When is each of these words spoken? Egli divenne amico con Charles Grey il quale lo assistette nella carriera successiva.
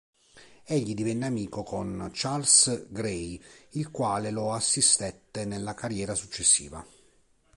Egli 0.63 0.95
divenne 0.95 1.27
amico 1.27 1.61
con 1.61 2.09
Charles 2.11 2.87
Grey 2.89 3.39
il 3.73 3.91
quale 3.91 4.31
lo 4.31 4.51
assistette 4.51 5.45
nella 5.45 5.75
carriera 5.75 6.15
successiva. 6.15 6.83